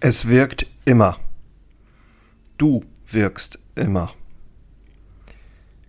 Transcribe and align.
Es 0.00 0.28
wirkt 0.28 0.66
immer. 0.84 1.18
Du 2.56 2.84
wirkst 3.08 3.58
immer. 3.74 4.12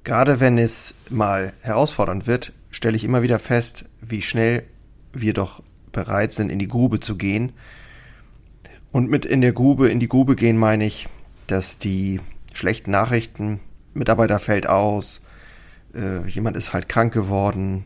Gerade 0.03 0.39
wenn 0.39 0.57
es 0.57 0.95
mal 1.11 1.53
herausfordernd 1.61 2.25
wird, 2.25 2.53
stelle 2.71 2.97
ich 2.97 3.03
immer 3.03 3.21
wieder 3.21 3.37
fest, 3.37 3.85
wie 4.01 4.23
schnell 4.23 4.63
wir 5.13 5.33
doch 5.33 5.61
bereit 5.91 6.31
sind, 6.31 6.49
in 6.49 6.57
die 6.57 6.67
Grube 6.67 6.99
zu 6.99 7.17
gehen. 7.17 7.51
Und 8.91 9.11
mit 9.11 9.25
in 9.25 9.41
der 9.41 9.53
Grube, 9.53 9.89
in 9.89 9.99
die 9.99 10.09
Grube 10.09 10.35
gehen 10.35 10.57
meine 10.57 10.85
ich, 10.85 11.07
dass 11.45 11.77
die 11.77 12.19
schlechten 12.51 12.89
Nachrichten, 12.89 13.59
Mitarbeiter 13.93 14.39
fällt 14.39 14.65
aus, 14.65 15.21
äh, 15.93 16.27
jemand 16.27 16.57
ist 16.57 16.73
halt 16.73 16.89
krank 16.89 17.13
geworden 17.13 17.85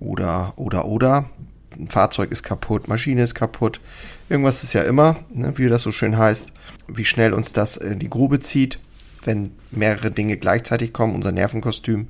oder, 0.00 0.54
oder, 0.56 0.86
oder, 0.86 1.30
ein 1.78 1.88
Fahrzeug 1.88 2.30
ist 2.30 2.42
kaputt, 2.42 2.88
Maschine 2.88 3.22
ist 3.22 3.34
kaputt, 3.34 3.80
irgendwas 4.28 4.62
ist 4.62 4.72
ja 4.72 4.82
immer, 4.82 5.16
ne, 5.32 5.56
wie 5.58 5.68
das 5.68 5.82
so 5.82 5.92
schön 5.92 6.16
heißt, 6.16 6.52
wie 6.88 7.04
schnell 7.04 7.32
uns 7.32 7.52
das 7.52 7.76
in 7.76 7.98
die 7.98 8.10
Grube 8.10 8.40
zieht, 8.40 8.78
wenn 9.24 9.52
mehrere 9.70 10.10
Dinge 10.10 10.36
gleichzeitig 10.36 10.92
kommen, 10.92 11.14
unser 11.14 11.32
Nervenkostüm 11.32 12.08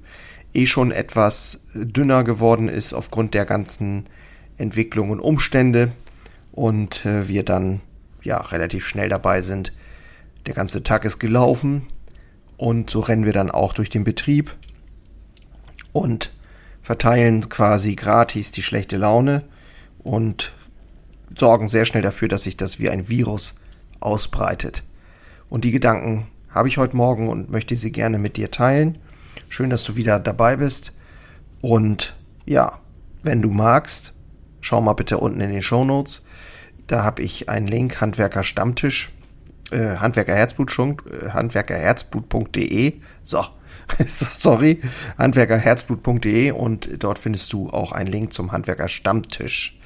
eh 0.54 0.66
schon 0.66 0.90
etwas 0.92 1.60
dünner 1.74 2.24
geworden 2.24 2.68
ist 2.68 2.92
aufgrund 2.92 3.34
der 3.34 3.44
ganzen 3.44 4.04
Entwicklung 4.58 5.10
und 5.10 5.20
Umstände. 5.20 5.92
Und 6.52 7.06
äh, 7.06 7.28
wir 7.28 7.44
dann 7.44 7.80
ja 8.22 8.38
relativ 8.38 8.86
schnell 8.86 9.08
dabei 9.08 9.40
sind. 9.40 9.72
Der 10.46 10.54
ganze 10.54 10.82
Tag 10.82 11.04
ist 11.04 11.18
gelaufen 11.18 11.86
und 12.56 12.90
so 12.90 13.00
rennen 13.00 13.24
wir 13.24 13.32
dann 13.32 13.50
auch 13.50 13.72
durch 13.72 13.88
den 13.88 14.04
Betrieb 14.04 14.54
und 15.92 16.32
verteilen 16.82 17.48
quasi 17.48 17.94
gratis 17.94 18.50
die 18.50 18.62
schlechte 18.62 18.96
Laune 18.96 19.44
und 20.04 20.52
sorgen 21.36 21.68
sehr 21.68 21.84
schnell 21.84 22.02
dafür, 22.02 22.28
dass 22.28 22.44
sich 22.44 22.56
das 22.56 22.78
wie 22.78 22.90
ein 22.90 23.08
Virus 23.08 23.54
ausbreitet. 24.00 24.82
Und 25.48 25.64
die 25.64 25.70
Gedanken 25.70 26.26
habe 26.48 26.68
ich 26.68 26.78
heute 26.78 26.96
Morgen 26.96 27.28
und 27.28 27.50
möchte 27.50 27.76
sie 27.76 27.92
gerne 27.92 28.18
mit 28.18 28.36
dir 28.36 28.50
teilen. 28.50 28.98
Schön, 29.48 29.70
dass 29.70 29.84
du 29.84 29.96
wieder 29.96 30.18
dabei 30.18 30.56
bist. 30.56 30.92
Und 31.60 32.16
ja, 32.44 32.80
wenn 33.22 33.42
du 33.42 33.50
magst, 33.50 34.12
schau 34.60 34.80
mal 34.80 34.94
bitte 34.94 35.18
unten 35.18 35.40
in 35.40 35.50
den 35.50 35.62
Show 35.62 35.84
Notes. 35.84 36.24
Da 36.86 37.04
habe 37.04 37.22
ich 37.22 37.48
einen 37.48 37.68
Link, 37.68 38.00
Handwerker 38.00 38.42
Stammtisch, 38.42 39.10
äh, 39.72 39.96
äh, 41.12 41.28
handwerkerherzblut.de. 41.30 42.94
So, 43.24 43.44
sorry, 44.06 44.80
handwerkerherzblut.de 45.18 46.52
und 46.52 46.88
dort 46.98 47.18
findest 47.18 47.52
du 47.52 47.70
auch 47.70 47.92
einen 47.92 48.10
Link 48.10 48.32
zum 48.32 48.52
Handwerker 48.52 48.88
Stammtisch. 48.88 49.78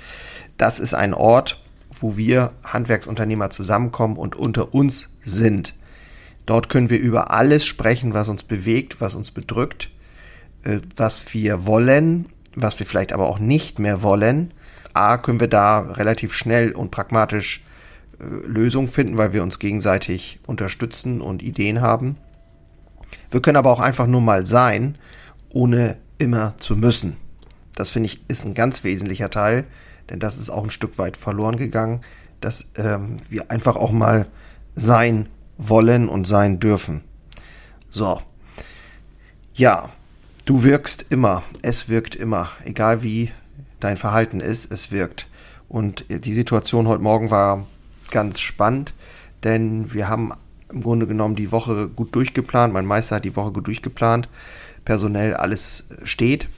Das 0.57 0.79
ist 0.81 0.95
ein 0.95 1.15
Ort, 1.15 1.63
wo 2.01 2.17
wir 2.17 2.53
Handwerksunternehmer 2.65 3.51
zusammenkommen 3.51 4.17
und 4.17 4.37
unter 4.37 4.75
uns 4.75 5.15
sind. 5.21 5.75
Dort 6.47 6.69
können 6.69 6.91
wir 6.91 7.01
über 7.01 7.31
alles 7.31 7.67
sprechen, 7.67 8.15
was 8.15 8.29
uns 8.29 8.45
bewegt, 8.45 9.01
was 9.01 9.15
uns 9.15 9.31
bedrückt, 9.31 9.91
äh, 10.63 10.81
was 10.97 11.33
wir 11.35 11.67
wollen, 11.67 12.29
was 12.55 12.79
wir 12.79 12.87
vielleicht 12.87 13.13
aber 13.13 13.29
auch 13.29 13.39
nicht 13.39 13.79
mehr 13.79 14.03
wollen. 14.03 14.53
A, 14.95 15.19
können 15.19 15.41
wir 15.41 15.49
da 15.49 15.81
relativ 15.81 16.33
schnell 16.33 16.73
und 16.73 16.91
pragmatisch 16.91 17.63
Lösungen 18.19 18.87
finden, 18.87 19.19
weil 19.19 19.33
wir 19.33 19.43
uns 19.43 19.59
gegenseitig 19.59 20.41
unterstützen 20.47 21.21
und 21.21 21.43
Ideen 21.43 21.81
haben. 21.81 22.17
Wir 23.31 23.43
können 23.43 23.57
aber 23.57 23.71
auch 23.71 23.81
einfach 23.81 24.07
nur 24.07 24.21
mal 24.21 24.47
sein, 24.47 24.97
ohne 25.51 25.99
immer 26.19 26.55
zu 26.59 26.77
müssen. 26.77 27.17
Das 27.75 27.91
finde 27.91 28.09
ich 28.09 28.21
ist 28.29 28.45
ein 28.45 28.55
ganz 28.55 28.85
wesentlicher 28.85 29.31
Teil, 29.31 29.65
denn 30.09 30.19
das 30.19 30.39
ist 30.39 30.51
auch 30.51 30.65
ein 30.65 30.71
Stück 30.71 30.99
weit 30.99 31.17
verloren 31.17 31.57
gegangen, 31.57 32.01
dass 32.41 32.69
ähm, 32.77 33.19
wir 33.29 33.51
einfach 33.51 33.77
auch 33.77 33.93
mal 33.93 34.27
sein 34.75 35.29
wollen 35.59 36.09
und 36.09 36.27
sein 36.27 36.61
dürfen. 36.61 37.03
So. 37.89 38.21
Ja, 39.55 39.91
du 40.45 40.63
wirkst 40.63 41.07
immer. 41.11 41.43
Es 41.63 41.89
wirkt 41.89 42.15
immer. 42.15 42.51
Egal 42.65 43.03
wie 43.03 43.31
dein 43.81 43.97
Verhalten 43.97 44.41
ist, 44.41 44.71
es 44.71 44.91
wirkt. 44.91 45.29
Und 45.69 46.05
die 46.09 46.35
Situation 46.35 46.89
heute 46.89 47.03
Morgen 47.03 47.31
war 47.31 47.67
ganz 48.11 48.41
spannend, 48.41 48.95
denn 49.45 49.93
wir 49.93 50.09
haben 50.09 50.33
im 50.71 50.83
Grunde 50.83 51.07
genommen 51.07 51.37
die 51.37 51.53
Woche 51.53 51.89
gut 51.89 52.15
durchgeplant. 52.15 52.73
Mein 52.73 52.87
Meister 52.87 53.17
hat 53.17 53.25
die 53.25 53.37
Woche 53.37 53.53
gut 53.53 53.67
durchgeplant. 53.67 54.29
Personell 54.85 55.35
alles 55.35 55.85
steht. 56.05 56.49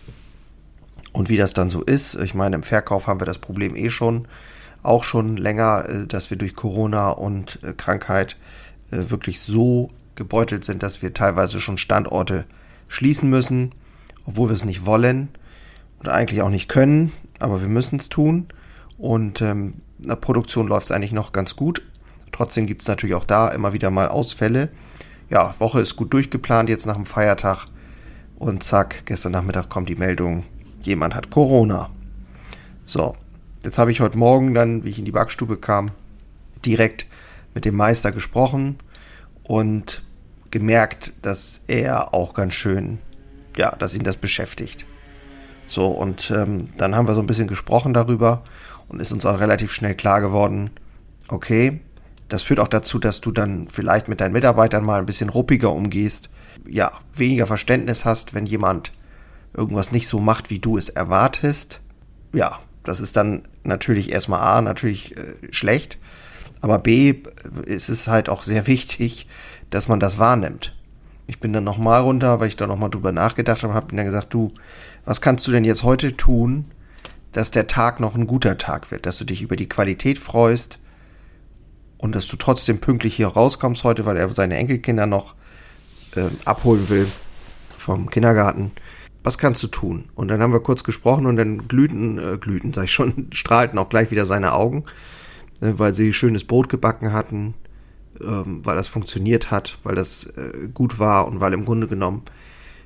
Und 1.13 1.29
wie 1.29 1.37
das 1.37 1.53
dann 1.53 1.71
so 1.71 1.83
ist, 1.83 2.15
ich 2.15 2.35
meine, 2.35 2.57
im 2.57 2.63
Verkauf 2.63 3.07
haben 3.07 3.21
wir 3.21 3.27
das 3.27 3.39
Problem 3.39 3.75
eh 3.75 3.91
schon, 3.91 4.29
auch 4.83 5.05
schon 5.05 5.37
länger, 5.37 5.89
äh, 5.89 6.07
dass 6.07 6.31
wir 6.31 6.37
durch 6.37 6.55
Corona 6.55 7.11
und 7.11 7.59
äh, 7.63 7.73
Krankheit 7.73 8.37
äh, 8.91 9.11
wirklich 9.11 9.41
so 9.41 9.91
gebeutelt 10.15 10.65
sind, 10.65 10.83
dass 10.83 11.03
wir 11.03 11.15
teilweise 11.15 11.61
schon 11.61 11.79
Standorte 11.79 12.45
schließen 12.89 13.29
müssen, 13.31 13.71
obwohl 14.27 14.51
wir 14.51 14.55
es 14.55 14.65
nicht 14.65 14.87
wollen 14.87 15.29
und 15.99 16.09
eigentlich 16.09 16.43
auch 16.43 16.51
nicht 16.51 16.69
können, 16.69 17.13
aber 17.39 17.61
wir 17.61 17.69
müssen 17.69 17.97
es 17.97 18.09
tun. 18.09 18.47
Und 18.99 19.41
ähm, 19.41 19.75
der 19.99 20.17
Produktion 20.17 20.69
läuft 20.69 20.87
es 20.87 20.91
eigentlich 20.91 21.13
noch 21.13 21.33
ganz 21.33 21.57
gut, 21.57 21.83
Trotzdem 22.33 22.67
gibt 22.67 22.83
es 22.83 22.89
natürlich 22.89 23.17
auch 23.17 23.25
da 23.25 23.49
immer 23.49 23.73
wieder 23.73 23.91
mal 23.91 24.09
Ausfälle. 24.09 24.69
Ja, 25.31 25.55
Woche 25.59 25.81
ist 25.81 25.97
gut 25.97 26.13
durchgeplant 26.13 26.69
jetzt 26.69 26.87
nach 26.87 26.95
dem 26.95 27.07
Feiertag. 27.07 27.67
Und 28.39 28.63
zack, 28.63 29.05
gestern 29.07 29.33
Nachmittag 29.33 29.69
kommt 29.69 29.89
die 29.89 29.97
Meldung, 29.97 30.45
jemand 30.83 31.15
hat 31.15 31.31
Corona. 31.31 31.91
So, 32.87 33.17
jetzt 33.65 33.79
habe 33.79 33.91
ich 33.91 34.01
heute 34.01 34.17
Morgen 34.17 34.55
dann, 34.55 34.85
wie 34.85 34.91
ich 34.91 34.99
in 34.99 35.05
die 35.05 35.11
Backstube 35.11 35.57
kam, 35.57 35.91
direkt 36.65 37.07
mit 37.55 37.65
dem 37.65 37.75
Meister 37.75 38.13
gesprochen 38.13 38.77
und 39.43 40.05
gemerkt, 40.53 41.13
dass 41.23 41.63
er 41.67 42.15
auch 42.15 42.35
ganz 42.35 42.55
schön, 42.55 42.99
ja, 43.57 43.75
dass 43.75 43.97
ihn 43.97 44.05
das 44.05 44.17
beschäftigt. 44.17 44.87
So, 45.69 45.87
und 45.87 46.33
ähm, 46.35 46.71
dann 46.77 46.97
haben 46.97 47.07
wir 47.07 47.15
so 47.15 47.21
ein 47.21 47.27
bisschen 47.27 47.47
gesprochen 47.47 47.95
darüber 47.95 48.43
und 48.89 49.01
ist 49.01 49.13
uns 49.13 49.27
auch 49.27 49.39
relativ 49.39 49.71
schnell 49.71 49.95
klar 49.95 50.21
geworden, 50.21 50.71
okay, 51.29 51.81
das 52.29 52.43
führt 52.43 52.61
auch 52.61 52.69
dazu, 52.69 52.99
dass 52.99 53.21
du 53.21 53.31
dann 53.31 53.69
vielleicht 53.69 54.09
mit 54.09 54.21
deinen 54.21 54.33
Mitarbeitern 54.33 54.85
mal 54.85 54.99
ein 54.99 55.07
bisschen 55.07 55.29
ruppiger 55.29 55.73
umgehst, 55.73 56.31
ja, 56.67 56.93
weniger 57.15 57.47
Verständnis 57.47 58.05
hast, 58.05 58.35
wenn 58.35 58.47
jemand 58.47 58.93
irgendwas 59.55 59.93
nicht 59.93 60.09
so 60.09 60.19
macht, 60.19 60.51
wie 60.51 60.59
du 60.59 60.77
es 60.77 60.89
erwartest. 60.89 61.81
Ja, 62.33 62.61
das 62.83 63.01
ist 63.01 63.17
dann 63.17 63.43
natürlich 63.65 64.11
erstmal 64.11 64.41
A, 64.41 64.61
natürlich 64.61 65.17
äh, 65.17 65.35
schlecht, 65.51 65.99
aber 66.61 66.79
B, 66.79 67.15
ist 67.65 67.89
es 67.89 68.09
halt 68.09 68.29
auch 68.29 68.43
sehr 68.43 68.67
wichtig, 68.67 69.27
dass 69.71 69.89
man 69.89 70.01
das 70.01 70.19
wahrnimmt. 70.19 70.75
Ich 71.29 71.39
bin 71.39 71.53
dann 71.53 71.63
nochmal 71.63 72.01
runter, 72.01 72.41
weil 72.41 72.49
ich 72.49 72.57
da 72.57 72.67
nochmal 72.67 72.91
drüber 72.91 73.13
nachgedacht 73.13 73.63
habe, 73.63 73.75
habe 73.75 73.95
dann 73.95 74.05
gesagt, 74.05 74.35
du, 74.35 74.53
was 75.05 75.21
kannst 75.21 75.47
du 75.47 75.53
denn 75.53 75.65
jetzt 75.65 75.85
heute 75.85 76.17
tun, 76.17 76.65
dass 77.31 77.53
der 77.53 77.69
Tag 77.69 78.01
noch 78.01 78.17
ein 78.17 78.27
guter 78.27 78.59
Tag 78.59 78.91
wird, 78.91 79.07
dass 79.07 79.19
du 79.19 79.25
dich 79.25 79.43
über 79.43 79.55
die 79.55 79.69
Qualität 79.69 80.19
freust, 80.19 80.81
und 81.99 82.15
dass 82.15 82.29
du 82.29 82.37
trotzdem 82.37 82.79
pünktlich 82.79 83.17
hier 83.17 83.27
rauskommst 83.27 83.85
heute, 83.85 84.07
weil 84.07 84.17
er 84.17 84.29
seine 84.31 84.57
Enkelkinder 84.57 85.07
noch 85.07 85.35
äh, 86.15 86.29
abholen 86.45 86.89
will 86.89 87.09
vom 87.77 88.09
Kindergarten. 88.09 88.71
Was 89.25 89.37
kannst 89.37 89.63
du 89.63 89.67
tun? 89.67 90.09
Und 90.15 90.29
dann 90.29 90.41
haben 90.41 90.53
wir 90.53 90.61
kurz 90.61 90.85
gesprochen 90.85 91.27
und 91.27 91.37
dann 91.37 91.69
glühten, 91.69 92.19
äh, 92.19 92.39
glühten, 92.39 92.73
sag 92.73 92.85
ich 92.85 92.93
schon, 92.93 93.29
strahlten 93.33 93.79
auch 93.79 93.89
gleich 93.89 94.11
wieder 94.11 94.25
seine 94.25 94.53
Augen, 94.55 94.85
äh, 95.61 95.73
weil 95.77 95.93
sie 95.93 96.13
schönes 96.13 96.45
Brot 96.45 96.69
gebacken 96.69 97.13
hatten, 97.13 97.55
ähm, 98.23 98.61
weil 98.65 98.77
das 98.77 98.89
funktioniert 98.89 99.51
hat, 99.51 99.79
weil 99.83 99.95
das 99.95 100.25
äh, 100.25 100.69
gut 100.73 100.99
war 100.99 101.27
und 101.27 101.41
weil 101.41 101.53
im 101.53 101.65
Grunde 101.65 101.87
genommen 101.87 102.23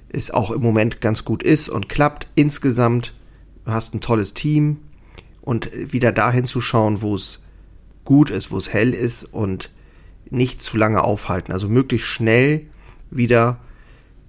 es 0.08 0.30
auch 0.30 0.50
im 0.50 0.60
Moment 0.60 1.00
ganz 1.00 1.24
gut 1.24 1.42
ist 1.42 1.68
und 1.68 1.88
klappt 1.88 2.28
insgesamt. 2.34 3.14
Du 3.64 3.72
hast 3.72 3.94
ein 3.94 4.00
tolles 4.00 4.34
Team 4.34 4.78
und 5.40 5.70
wieder 5.74 6.12
dahin 6.12 6.44
zu 6.44 6.60
schauen, 6.60 7.02
wo 7.02 7.14
es 7.14 7.40
gut 8.04 8.30
ist, 8.30 8.50
wo 8.50 8.58
es 8.58 8.72
hell 8.72 8.92
ist 8.94 9.24
und 9.24 9.70
nicht 10.30 10.62
zu 10.62 10.76
lange 10.76 11.04
aufhalten. 11.04 11.52
Also 11.52 11.68
möglichst 11.68 12.08
schnell 12.08 12.66
wieder 13.10 13.58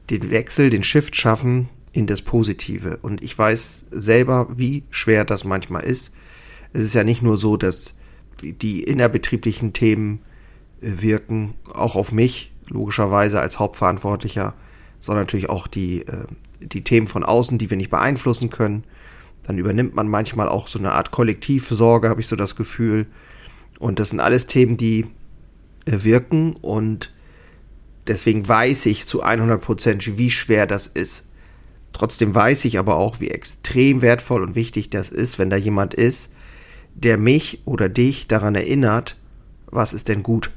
den 0.10 0.30
Wechsel, 0.30 0.69
den 0.69 0.83
Shift 0.83 1.16
schaffen 1.16 1.69
in 1.92 2.07
das 2.07 2.22
Positive. 2.22 2.98
Und 3.01 3.24
ich 3.24 3.38
weiß 3.38 3.88
selber, 3.92 4.48
wie 4.56 4.83
schwer 4.89 5.25
das 5.25 5.44
manchmal 5.44 5.83
ist. 5.83 6.13
Es 6.74 6.81
ist 6.81 6.94
ja 6.94 7.04
nicht 7.04 7.22
nur 7.22 7.38
so, 7.38 7.56
dass 7.56 7.95
die 8.42 8.83
innerbetrieblichen 8.83 9.74
Themen 9.74 10.19
wirken, 10.83 11.56
auch 11.74 11.95
auf 11.95 12.12
mich, 12.12 12.51
logischerweise 12.69 13.39
als 13.39 13.59
Hauptverantwortlicher, 13.59 14.53
sondern 15.00 15.24
natürlich 15.24 15.50
auch 15.50 15.68
die, 15.68 16.06
äh, 16.07 16.25
die 16.59 16.83
Themen 16.83 17.07
von 17.07 17.24
außen, 17.24 17.57
die 17.57 17.69
wir 17.69 17.77
nicht 17.77 17.89
beeinflussen 17.89 18.50
können. 18.50 18.83
Dann 19.44 19.57
übernimmt 19.57 19.95
man 19.95 20.07
manchmal 20.07 20.47
auch 20.47 20.68
so 20.68 20.80
eine 20.80 20.94
Art 20.94 21.12
Kollektivsorge, 21.12 22.09
habe 22.09 22.21
ich 22.21 22.27
so 22.27 22.35
das 22.35 22.56
Gefühl. 22.56 23.07
Und 23.80 24.00
das 24.00 24.09
sind 24.09 24.19
alles 24.19 24.47
Themen, 24.47 24.77
die 24.77 25.06
äh, 25.85 26.03
wirken 26.03 26.53
und 26.53 27.12
deswegen 28.07 28.47
weiß 28.47 28.86
ich 28.86 29.06
zu 29.06 29.21
100 29.21 29.62
Prozent, 29.62 30.18
wie 30.18 30.31
schwer 30.31 30.68
das 30.68 30.88
ist. 30.88 31.25
Trotzdem 31.91 32.33
weiß 32.33 32.65
ich 32.65 32.79
aber 32.79 32.95
auch, 32.95 33.19
wie 33.19 33.29
extrem 33.29 34.01
wertvoll 34.01 34.41
und 34.41 34.56
wichtig 34.56 34.89
das 34.89 35.09
ist, 35.09 35.38
wenn 35.38 35.50
da 35.50 35.57
jemand 35.57 35.94
ist, 35.94 36.31
der 36.95 37.18
mich 37.18 37.62
oder 37.65 37.89
dich 37.89 38.27
daran 38.27 38.56
erinnert, 38.56 39.18
was 39.68 39.94
ist 39.94 40.09
denn 40.09 40.24
gut? 40.24 40.51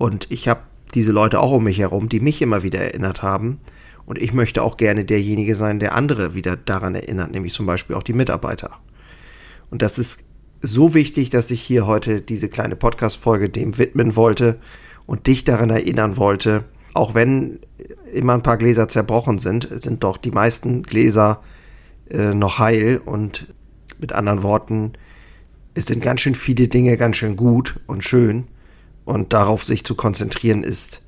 Und 0.00 0.28
ich 0.30 0.48
habe 0.48 0.62
diese 0.94 1.12
Leute 1.12 1.40
auch 1.40 1.52
um 1.52 1.64
mich 1.64 1.78
herum, 1.78 2.08
die 2.08 2.20
mich 2.20 2.40
immer 2.40 2.62
wieder 2.62 2.80
erinnert 2.80 3.20
haben. 3.20 3.58
Und 4.06 4.16
ich 4.16 4.32
möchte 4.32 4.62
auch 4.62 4.78
gerne 4.78 5.04
derjenige 5.04 5.54
sein, 5.54 5.78
der 5.78 5.94
andere 5.94 6.34
wieder 6.34 6.56
daran 6.56 6.94
erinnert, 6.94 7.32
nämlich 7.32 7.52
zum 7.52 7.66
Beispiel 7.66 7.94
auch 7.94 8.02
die 8.02 8.14
Mitarbeiter. 8.14 8.70
Und 9.70 9.82
das 9.82 9.98
ist 9.98 10.24
so 10.62 10.94
wichtig, 10.94 11.28
dass 11.28 11.50
ich 11.50 11.60
hier 11.60 11.86
heute 11.86 12.22
diese 12.22 12.48
kleine 12.48 12.76
Podcast-Folge 12.76 13.50
dem 13.50 13.76
widmen 13.76 14.16
wollte 14.16 14.58
und 15.04 15.26
dich 15.26 15.44
daran 15.44 15.68
erinnern 15.68 16.16
wollte, 16.16 16.64
auch 16.94 17.14
wenn 17.14 17.58
immer 18.10 18.32
ein 18.32 18.42
paar 18.42 18.56
Gläser 18.56 18.88
zerbrochen 18.88 19.38
sind, 19.38 19.68
sind 19.70 20.02
doch 20.02 20.16
die 20.16 20.30
meisten 20.30 20.82
Gläser 20.82 21.42
äh, 22.08 22.32
noch 22.32 22.58
heil 22.58 23.02
und 23.04 23.52
mit 23.98 24.14
anderen 24.14 24.42
Worten, 24.42 24.94
es 25.74 25.84
sind 25.84 26.00
ganz 26.00 26.22
schön 26.22 26.34
viele 26.34 26.68
Dinge 26.68 26.96
ganz 26.96 27.16
schön 27.16 27.36
gut 27.36 27.78
und 27.86 28.02
schön 28.02 28.46
und 29.10 29.32
darauf 29.32 29.64
sich 29.64 29.84
zu 29.84 29.96
konzentrieren 29.96 30.62
ist, 30.62 31.02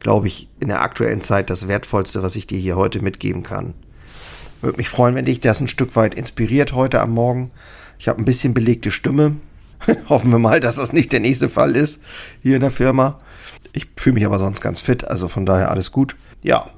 glaube 0.00 0.26
ich, 0.26 0.48
in 0.58 0.68
der 0.68 0.80
aktuellen 0.80 1.20
Zeit 1.20 1.50
das 1.50 1.68
Wertvollste, 1.68 2.22
was 2.22 2.34
ich 2.34 2.46
dir 2.46 2.58
hier 2.58 2.76
heute 2.76 3.02
mitgeben 3.02 3.42
kann. 3.42 3.74
Würde 4.62 4.78
mich 4.78 4.88
freuen, 4.88 5.14
wenn 5.14 5.26
dich 5.26 5.40
das 5.40 5.60
ein 5.60 5.68
Stück 5.68 5.94
weit 5.94 6.14
inspiriert 6.14 6.72
heute 6.72 7.00
am 7.00 7.10
Morgen. 7.10 7.50
Ich 7.98 8.08
habe 8.08 8.20
ein 8.20 8.24
bisschen 8.24 8.54
belegte 8.54 8.90
Stimme. 8.90 9.36
Hoffen 10.08 10.32
wir 10.32 10.38
mal, 10.38 10.60
dass 10.60 10.76
das 10.76 10.94
nicht 10.94 11.12
der 11.12 11.20
nächste 11.20 11.48
Fall 11.48 11.76
ist 11.76 12.02
hier 12.40 12.54
in 12.56 12.62
der 12.62 12.70
Firma. 12.70 13.20
Ich 13.74 13.86
fühle 13.96 14.14
mich 14.14 14.24
aber 14.24 14.38
sonst 14.38 14.62
ganz 14.62 14.80
fit, 14.80 15.04
also 15.04 15.28
von 15.28 15.44
daher 15.44 15.70
alles 15.70 15.92
gut. 15.92 16.16
Ja, 16.42 16.70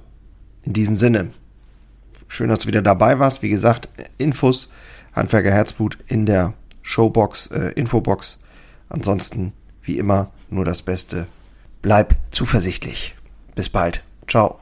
in 0.65 0.73
diesem 0.73 0.97
Sinne. 0.97 1.31
Schön, 2.27 2.49
dass 2.49 2.61
du 2.61 2.69
wieder 2.69 2.83
dabei 2.83 3.21
warst. 3.21 3.43
Wie 3.43 3.51
gesagt, 3.51 3.89
Infos, 4.19 4.69
Handwerker 5.13 5.53
Herzblut 5.53 5.99
in 6.09 6.27
der 6.27 6.55
Showbox, 6.83 7.47
äh, 7.49 7.73
Infobox. 7.77 8.41
Ansonsten, 8.89 9.53
wie 9.83 9.99
immer, 9.99 10.33
nur 10.55 10.65
das 10.65 10.83
Beste. 10.83 11.27
Bleib 11.83 12.17
zuversichtlich. 12.31 13.15
Bis 13.55 13.69
bald. 13.69 14.03
Ciao. 14.27 14.59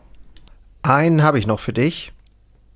Einen 0.82 1.22
habe 1.22 1.38
ich 1.38 1.46
noch 1.46 1.60
für 1.60 1.72
dich. 1.72 2.12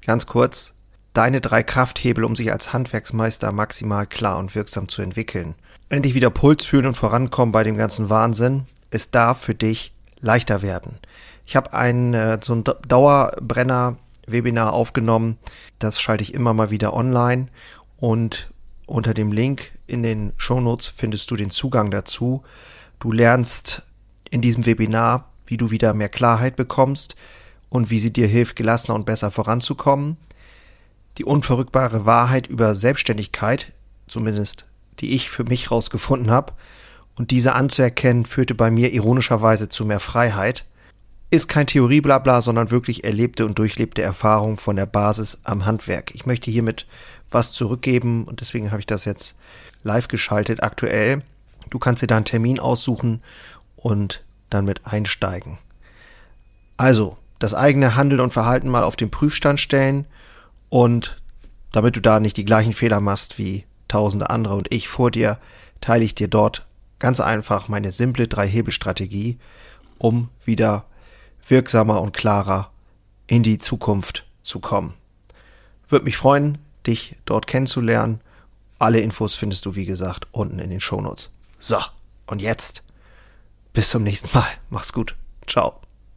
Ganz 0.05 0.27
kurz. 0.27 0.75
Deine 1.13 1.41
drei 1.41 1.63
Krafthebel, 1.63 2.25
um 2.25 2.37
sich 2.37 2.53
als 2.53 2.73
Handwerksmeister 2.73 3.51
maximal 3.51 4.07
klar 4.07 4.39
und 4.39 4.55
wirksam 4.55 4.89
zu 4.89 5.03
entwickeln. 5.03 5.55
Endlich 5.89 6.15
wieder 6.15 6.31
Puls 6.31 6.65
fühlen 6.65 6.87
und 6.87 6.97
vorankommen 6.97 7.53
bei 7.53 7.65
dem 7.65 7.77
ganzen 7.77 8.11
Wahnsinn. 8.11 8.67
Es 8.91 9.11
darf 9.11 9.41
für 9.41 9.55
dich 9.55 9.93
leichter 10.21 10.63
werden. 10.63 10.99
Ich 11.47 11.57
habe 11.57 11.73
ein 11.73 12.15
äh, 12.15 12.39
so 12.43 12.55
ein 12.55 12.65
Dauerbrenner-Webinar 12.65 14.73
aufgenommen. 14.73 15.39
Das 15.79 16.01
schalte 16.01 16.23
ich 16.23 16.35
immer 16.35 16.55
mal 16.55 16.71
wieder 16.71 16.93
online 16.93 17.49
und 17.97 18.51
unter 18.87 19.15
dem 19.15 19.33
Link 19.33 19.73
in 19.87 20.03
den 20.03 20.33
Shownotes 20.37 20.87
findest 20.87 21.31
du 21.31 21.37
den 21.37 21.51
Zugang 21.51 21.91
dazu. 21.91 22.43
Du 22.99 23.13
lernst 23.13 23.83
in 24.31 24.41
diesem 24.41 24.67
Webinar, 24.67 25.31
wie 25.47 25.57
du 25.57 25.71
wieder 25.71 25.95
mehr 25.95 26.09
Klarheit 26.09 26.57
bekommst 26.57 27.15
und 27.69 27.91
wie 27.91 28.01
sie 28.01 28.13
dir 28.13 28.27
hilft, 28.27 28.57
gelassener 28.57 28.95
und 28.95 29.07
besser 29.07 29.31
voranzukommen. 29.31 30.17
Die 31.19 31.25
unverrückbare 31.25 32.07
Wahrheit 32.07 32.47
über 32.47 32.75
Selbstständigkeit, 32.75 33.73
zumindest 34.09 34.67
die 35.01 35.15
ich 35.15 35.31
für 35.31 35.45
mich 35.45 35.71
rausgefunden 35.71 36.31
habe, 36.31 36.55
und 37.19 37.31
diese 37.31 37.55
anzuerkennen, 37.55 38.27
führte 38.27 38.55
bei 38.55 38.71
mir 38.71 38.93
ironischerweise 38.93 39.69
zu 39.69 39.87
mehr 39.87 40.01
Freiheit. 40.01 40.67
Ist 41.31 41.49
kein 41.49 41.67
Theorieblabla, 41.67 42.43
sondern 42.43 42.71
wirklich 42.71 43.05
erlebte 43.05 43.47
und 43.47 43.59
durchlebte 43.59 44.03
Erfahrung 44.03 44.59
von 44.59 44.77
der 44.77 44.87
Basis 44.87 45.41
am 45.45 45.65
Handwerk. 45.65 46.15
Ich 46.15 46.27
möchte 46.27 46.51
hiermit 46.51 46.87
was 47.31 47.53
zurückgeben 47.53 48.25
und 48.25 48.41
deswegen 48.41 48.71
habe 48.71 48.81
ich 48.81 48.87
das 48.87 49.07
jetzt 49.07 49.35
live 49.83 50.09
geschaltet 50.09 50.63
aktuell. 50.63 51.23
Du 51.71 51.79
kannst 51.79 52.03
dir 52.03 52.07
da 52.07 52.17
einen 52.17 52.25
Termin 52.25 52.59
aussuchen 52.59 53.23
und 53.77 54.25
dann 54.51 54.65
mit 54.65 54.87
einsteigen. 54.87 55.59
Also, 56.77 57.17
das 57.39 57.55
eigene 57.55 57.97
Handeln 57.97 58.21
und 58.21 58.33
Verhalten 58.33 58.69
mal 58.69 58.85
auf 58.85 58.97
den 58.97 59.11
Prüfstand 59.11 59.61
stellen 59.61 60.07
und 60.69 61.21
damit 61.73 61.97
du 61.97 62.01
da 62.01 62.21
nicht 62.21 62.37
die 62.37 62.45
gleichen 62.45 62.73
Fehler 62.73 63.01
machst 63.01 63.39
wie 63.39 63.65
tausende 63.89 64.31
andere 64.31 64.55
und 64.55 64.73
ich 64.73 64.89
vor 64.89 65.11
dir, 65.11 65.39
teile 65.81 66.05
ich 66.05 66.15
dir 66.15 66.29
dort 66.29 66.67
ganz 66.99 67.21
einfach 67.21 67.69
meine 67.69 67.93
simple 67.93 68.29
Drei-Hebel-Strategie, 68.29 69.39
um 69.99 70.29
wieder 70.45 70.87
wirksamer 71.47 72.01
und 72.01 72.13
klarer 72.13 72.71
in 73.27 73.43
die 73.43 73.59
Zukunft 73.59 74.27
zu 74.43 74.61
kommen. 74.61 74.95
Würde 75.89 76.05
mich 76.05 76.17
freuen, 76.17 76.59
dich 76.87 77.17
dort 77.25 77.47
kennenzulernen. 77.47 78.21
Alle 78.79 79.01
Infos 79.01 79.35
findest 79.35 79.67
du, 79.67 79.75
wie 79.75 79.87
gesagt, 79.87 80.27
unten 80.33 80.59
in 80.59 80.71
den 80.71 80.81
Shownotes. 80.81 81.31
So, 81.59 81.79
und 82.27 82.43
jetzt 82.43 82.83
bis 83.73 83.91
zum 83.91 84.03
nächsten 84.03 84.37
Mal. 84.37 84.49
Mach's 84.71 84.93
gut. 84.93 85.17
Ciao. 85.47 85.81